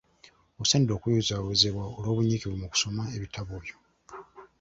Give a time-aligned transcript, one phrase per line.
[0.61, 3.77] Osaanidde okuyozaayozebwa olw’obunyiikivu mu kusoma ebitabo byo.